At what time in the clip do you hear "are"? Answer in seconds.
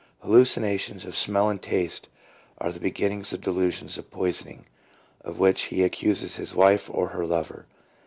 2.69-2.73